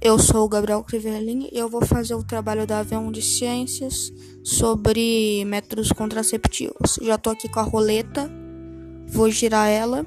Eu 0.00 0.18
sou 0.18 0.44
o 0.44 0.48
Gabriel 0.48 0.82
Crivellin 0.84 1.48
e 1.52 1.58
eu 1.58 1.68
vou 1.68 1.84
fazer 1.84 2.14
o 2.14 2.22
trabalho 2.22 2.66
da 2.66 2.80
avião 2.80 3.10
de 3.10 3.20
ciências 3.22 4.12
sobre 4.44 5.44
métodos 5.44 5.92
contraceptivos. 5.92 6.98
Já 7.02 7.18
tô 7.18 7.30
aqui 7.30 7.48
com 7.48 7.60
a 7.60 7.62
roleta, 7.62 8.30
vou 9.06 9.30
girar 9.30 9.68
ela. 9.68 10.06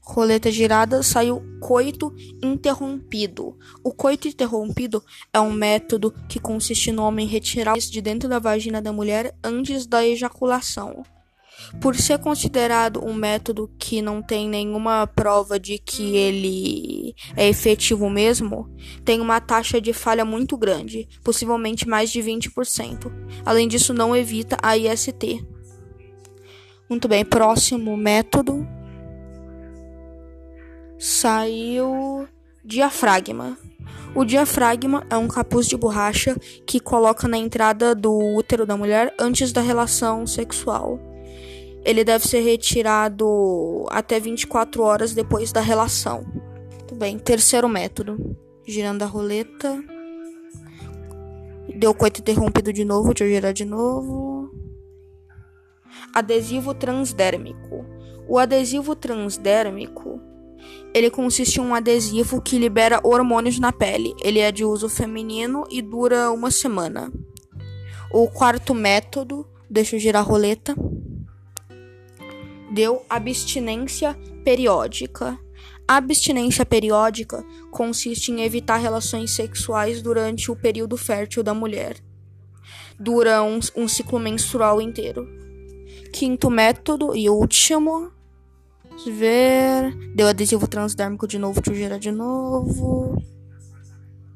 Roleta 0.00 0.50
girada, 0.52 1.02
saiu 1.02 1.42
coito 1.60 2.14
interrompido. 2.42 3.58
O 3.82 3.92
coito 3.92 4.28
interrompido 4.28 5.02
é 5.32 5.40
um 5.40 5.52
método 5.52 6.12
que 6.28 6.38
consiste 6.38 6.92
no 6.92 7.02
homem 7.02 7.26
retirar 7.26 7.76
de 7.76 8.00
dentro 8.00 8.28
da 8.28 8.38
vagina 8.38 8.80
da 8.80 8.92
mulher 8.92 9.36
antes 9.42 9.84
da 9.84 10.06
ejaculação. 10.06 11.02
Por 11.80 11.96
ser 11.96 12.18
considerado 12.18 13.04
um 13.04 13.14
método 13.14 13.70
que 13.78 14.00
não 14.00 14.22
tem 14.22 14.48
nenhuma 14.48 15.06
prova 15.06 15.58
de 15.58 15.78
que 15.78 16.16
ele 16.16 17.14
é 17.36 17.48
efetivo 17.48 18.08
mesmo, 18.08 18.70
tem 19.04 19.20
uma 19.20 19.40
taxa 19.40 19.80
de 19.80 19.92
falha 19.92 20.24
muito 20.24 20.56
grande, 20.56 21.08
possivelmente 21.24 21.88
mais 21.88 22.10
de 22.10 22.20
20%. 22.20 23.10
Além 23.44 23.68
disso, 23.68 23.92
não 23.92 24.14
evita 24.14 24.56
a 24.62 24.76
IST. 24.76 25.44
Muito 26.88 27.08
bem, 27.08 27.24
próximo 27.24 27.96
método. 27.96 28.66
Saiu 30.98 32.28
diafragma. 32.64 33.58
O 34.14 34.24
diafragma 34.24 35.04
é 35.10 35.16
um 35.16 35.28
capuz 35.28 35.66
de 35.66 35.76
borracha 35.76 36.36
que 36.66 36.80
coloca 36.80 37.28
na 37.28 37.36
entrada 37.36 37.94
do 37.94 38.16
útero 38.34 38.64
da 38.64 38.76
mulher 38.76 39.14
antes 39.18 39.52
da 39.52 39.60
relação 39.60 40.26
sexual 40.26 41.15
ele 41.86 42.02
deve 42.02 42.26
ser 42.26 42.40
retirado 42.40 43.86
até 43.90 44.18
24 44.18 44.82
horas 44.82 45.14
depois 45.14 45.52
da 45.52 45.60
relação. 45.60 46.26
Muito 46.72 46.96
bem, 46.96 47.16
terceiro 47.16 47.68
método. 47.68 48.36
Girando 48.66 49.02
a 49.02 49.06
roleta. 49.06 49.80
Deu 51.78 51.94
coito 51.94 52.20
interrompido 52.20 52.72
de 52.72 52.84
novo, 52.84 53.14
deixa 53.14 53.24
eu 53.24 53.28
girar 53.28 53.52
de 53.52 53.64
novo. 53.64 54.50
Adesivo 56.12 56.74
transdérmico. 56.74 57.86
O 58.28 58.36
adesivo 58.36 58.96
transdérmico, 58.96 60.20
ele 60.92 61.08
consiste 61.08 61.60
em 61.60 61.62
um 61.62 61.72
adesivo 61.72 62.42
que 62.42 62.58
libera 62.58 63.00
hormônios 63.04 63.60
na 63.60 63.70
pele. 63.70 64.12
Ele 64.24 64.40
é 64.40 64.50
de 64.50 64.64
uso 64.64 64.88
feminino 64.88 65.64
e 65.70 65.80
dura 65.80 66.32
uma 66.32 66.50
semana. 66.50 67.12
O 68.10 68.26
quarto 68.26 68.74
método, 68.74 69.46
deixa 69.70 69.94
eu 69.94 70.00
girar 70.00 70.22
a 70.22 70.24
roleta 70.24 70.74
deu 72.70 73.04
abstinência 73.08 74.16
periódica. 74.44 75.38
A 75.88 75.96
abstinência 75.96 76.66
periódica 76.66 77.44
consiste 77.70 78.32
em 78.32 78.42
evitar 78.42 78.76
relações 78.76 79.30
sexuais 79.30 80.02
durante 80.02 80.50
o 80.50 80.56
período 80.56 80.96
fértil 80.96 81.42
da 81.42 81.54
mulher. 81.54 81.96
Dura 82.98 83.42
um, 83.42 83.60
um 83.76 83.86
ciclo 83.86 84.18
menstrual 84.18 84.80
inteiro. 84.80 85.28
Quinto 86.12 86.50
método 86.50 87.14
e 87.14 87.28
último. 87.28 88.10
Vamos 88.88 89.04
ver. 89.04 89.94
Deu 90.14 90.26
adesivo 90.26 90.66
transdérmico 90.66 91.28
de 91.28 91.38
novo, 91.38 91.60
deixa 91.60 91.70
eu 91.70 91.76
girar 91.84 91.98
de 91.98 92.10
novo. 92.10 93.22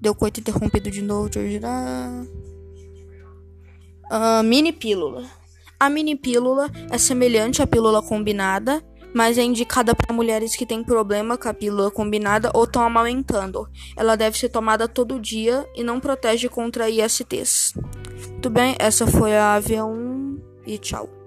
Deu 0.00 0.14
coito 0.14 0.40
interrompido 0.40 0.90
de 0.90 1.02
novo, 1.02 1.28
deixa 1.28 1.40
eu 1.40 1.50
girar. 1.50 2.26
Uh, 4.10 4.42
mini 4.44 4.72
pílula. 4.72 5.39
A 5.80 5.88
mini 5.88 6.14
pílula 6.14 6.70
é 6.90 6.98
semelhante 6.98 7.62
à 7.62 7.66
pílula 7.66 8.02
combinada, 8.02 8.84
mas 9.14 9.38
é 9.38 9.42
indicada 9.42 9.94
para 9.94 10.14
mulheres 10.14 10.54
que 10.54 10.66
têm 10.66 10.84
problema 10.84 11.38
com 11.38 11.48
a 11.48 11.54
pílula 11.54 11.90
combinada 11.90 12.50
ou 12.52 12.64
estão 12.64 12.82
amamentando. 12.82 13.66
Ela 13.96 14.14
deve 14.14 14.38
ser 14.38 14.50
tomada 14.50 14.86
todo 14.86 15.18
dia 15.18 15.66
e 15.74 15.82
não 15.82 15.98
protege 15.98 16.50
contra 16.50 16.90
ISTs. 16.90 17.72
Tudo 18.42 18.50
bem, 18.50 18.76
essa 18.78 19.06
foi 19.06 19.34
a 19.34 19.58
AV1 19.58 20.38
e 20.66 20.76
tchau. 20.76 21.19